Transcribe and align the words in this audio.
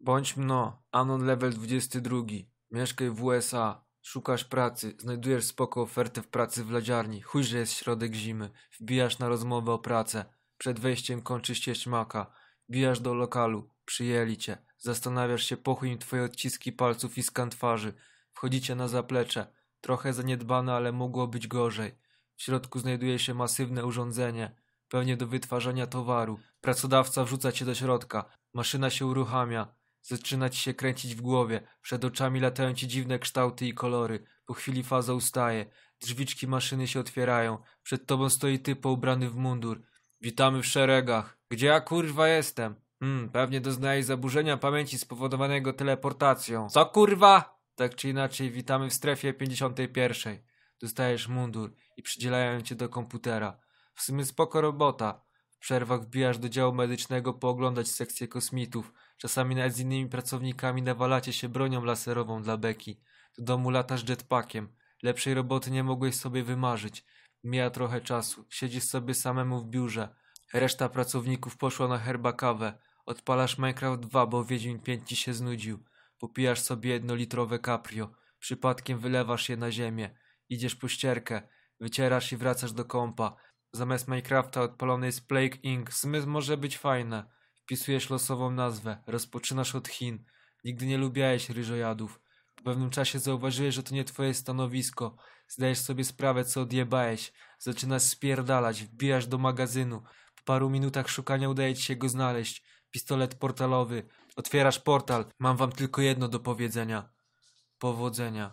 Bądź 0.00 0.36
mno, 0.36 0.82
Anon 0.92 1.24
level 1.24 1.52
22. 1.52 2.16
Mieszkaj 2.70 3.10
w 3.10 3.24
USA. 3.24 3.84
Szukasz 4.02 4.44
pracy, 4.44 4.94
znajdujesz 4.98 5.44
spoko 5.44 5.82
ofertę 5.82 6.22
w 6.22 6.28
pracy 6.28 6.64
w 6.64 6.70
ladziarni. 6.70 7.22
Chuj, 7.22 7.44
że 7.44 7.58
jest 7.58 7.72
środek 7.72 8.14
zimy. 8.14 8.50
Wbijasz 8.80 9.18
na 9.18 9.28
rozmowę 9.28 9.72
o 9.72 9.78
pracę. 9.78 10.24
Przed 10.58 10.80
wejściem 10.80 11.22
kończysz 11.22 11.58
ścieść 11.58 11.86
maka. 11.86 12.32
Wbijasz 12.68 13.00
do 13.00 13.14
lokalu. 13.14 13.70
Przyjęli 13.84 14.36
cię. 14.36 14.58
Zastanawiasz 14.78 15.44
się, 15.44 15.56
po 15.56 15.74
chuj 15.74 15.88
im 15.88 15.98
twoje 15.98 16.22
odciski 16.22 16.72
palców 16.72 17.18
i 17.18 17.22
skan 17.22 17.50
twarzy. 17.50 17.92
Wchodzicie 18.32 18.74
na 18.74 18.88
zaplecze. 18.88 19.46
Trochę 19.80 20.12
zaniedbane, 20.12 20.74
ale 20.74 20.92
mogło 20.92 21.26
być 21.26 21.46
gorzej. 21.46 21.98
W 22.36 22.42
środku 22.42 22.78
znajduje 22.78 23.18
się 23.18 23.34
masywne 23.34 23.86
urządzenie, 23.86 24.56
pewnie 24.88 25.16
do 25.16 25.26
wytwarzania 25.26 25.86
towaru. 25.86 26.38
Pracodawca 26.60 27.24
wrzuca 27.24 27.52
cię 27.52 27.64
do 27.64 27.74
środka. 27.74 28.24
Maszyna 28.54 28.90
się 28.90 29.06
uruchamia. 29.06 29.77
Zaczyna 30.08 30.48
ci 30.48 30.60
się 30.60 30.74
kręcić 30.74 31.14
w 31.14 31.20
głowie. 31.20 31.60
Przed 31.82 32.04
oczami 32.04 32.40
latają 32.40 32.74
ci 32.74 32.88
dziwne 32.88 33.18
kształty 33.18 33.66
i 33.66 33.74
kolory. 33.74 34.24
Po 34.46 34.54
chwili 34.54 34.82
faza 34.82 35.14
ustaje. 35.14 35.66
Drzwiczki 36.00 36.46
maszyny 36.46 36.88
się 36.88 37.00
otwierają. 37.00 37.58
Przed 37.82 38.06
tobą 38.06 38.30
stoi 38.30 38.58
typ 38.58 38.86
ubrany 38.86 39.30
w 39.30 39.36
mundur. 39.36 39.82
Witamy 40.20 40.62
w 40.62 40.66
szeregach. 40.66 41.38
Gdzie 41.50 41.66
ja 41.66 41.80
kurwa 41.80 42.28
jestem? 42.28 42.74
Hmm, 43.00 43.28
pewnie 43.28 43.60
doznajesz 43.60 44.04
zaburzenia 44.04 44.56
pamięci 44.56 44.98
spowodowanego 44.98 45.72
teleportacją. 45.72 46.68
Co 46.68 46.86
kurwa? 46.86 47.60
Tak 47.74 47.94
czy 47.94 48.08
inaczej, 48.08 48.50
witamy 48.50 48.90
w 48.90 48.94
strefie 48.94 49.34
51. 49.34 50.38
Dostajesz 50.80 51.28
mundur 51.28 51.74
i 51.96 52.02
przydzielają 52.02 52.62
cię 52.62 52.74
do 52.74 52.88
komputera. 52.88 53.60
W 53.94 54.02
sumie 54.02 54.24
spoko 54.24 54.60
robota. 54.60 55.20
Przerwach 55.58 56.02
wbijasz 56.02 56.38
do 56.38 56.48
działu 56.48 56.74
medycznego 56.74 57.34
pooglądać 57.34 57.88
sekcję 57.88 58.28
kosmitów. 58.28 58.92
Czasami 59.16 59.54
nawet 59.54 59.74
z 59.74 59.80
innymi 59.80 60.08
pracownikami 60.08 60.82
nawalacie 60.82 61.32
się 61.32 61.48
bronią 61.48 61.84
laserową 61.84 62.42
dla 62.42 62.56
beki. 62.56 63.00
Do 63.38 63.44
domu 63.44 63.70
latasz 63.70 64.08
jetpackiem. 64.08 64.68
Lepszej 65.02 65.34
roboty 65.34 65.70
nie 65.70 65.84
mogłeś 65.84 66.14
sobie 66.14 66.42
wymarzyć. 66.42 67.04
Mija 67.44 67.70
trochę 67.70 68.00
czasu. 68.00 68.44
Siedzisz 68.50 68.84
sobie 68.84 69.14
samemu 69.14 69.60
w 69.60 69.66
biurze. 69.66 70.08
Reszta 70.52 70.88
pracowników 70.88 71.56
poszła 71.56 71.88
na 71.88 71.98
herbakawę. 71.98 72.78
Odpalasz 73.06 73.58
Minecraft 73.58 74.00
2, 74.00 74.26
bo 74.26 74.44
Wiedźmin 74.44 74.80
5 74.80 75.08
ci 75.08 75.16
się 75.16 75.34
znudził. 75.34 75.84
Popijasz 76.18 76.60
sobie 76.60 76.90
jednolitrowe 76.90 77.58
caprio. 77.58 78.10
Przypadkiem 78.38 78.98
wylewasz 78.98 79.48
je 79.48 79.56
na 79.56 79.70
ziemię. 79.70 80.10
Idziesz 80.48 80.76
po 80.76 80.88
ścierkę. 80.88 81.42
Wycierasz 81.80 82.32
i 82.32 82.36
wracasz 82.36 82.72
do 82.72 82.84
kompa. 82.84 83.36
Zamiast 83.72 84.08
Minecrafta 84.08 84.62
odpalony 84.62 85.06
jest 85.06 85.28
Plague 85.28 85.56
Inc. 85.62 85.92
Smysł 85.92 86.28
może 86.28 86.56
być 86.56 86.78
fajne. 86.78 87.24
Wpisujesz 87.62 88.10
losową 88.10 88.50
nazwę. 88.50 89.02
Rozpoczynasz 89.06 89.74
od 89.74 89.88
Chin. 89.88 90.24
Nigdy 90.64 90.86
nie 90.86 90.98
lubiałeś 90.98 91.50
ryżojadów. 91.50 92.20
Po 92.56 92.62
pewnym 92.62 92.90
czasie 92.90 93.18
zauważyłeś, 93.18 93.74
że 93.74 93.82
to 93.82 93.94
nie 93.94 94.04
twoje 94.04 94.34
stanowisko. 94.34 95.16
Zdajesz 95.48 95.78
sobie 95.78 96.04
sprawę, 96.04 96.44
co 96.44 96.60
odjebałeś. 96.60 97.32
Zaczynasz 97.58 98.02
spierdalać. 98.02 98.82
Wbijasz 98.84 99.26
do 99.26 99.38
magazynu. 99.38 100.02
Po 100.36 100.42
paru 100.44 100.70
minutach 100.70 101.08
szukania 101.08 101.48
udaje 101.48 101.74
ci 101.74 101.82
się 101.82 101.96
go 101.96 102.08
znaleźć. 102.08 102.62
Pistolet 102.90 103.34
portalowy. 103.34 104.08
Otwierasz 104.36 104.78
portal. 104.78 105.24
Mam 105.38 105.56
wam 105.56 105.72
tylko 105.72 106.02
jedno 106.02 106.28
do 106.28 106.40
powiedzenia. 106.40 107.10
Powodzenia. 107.78 108.46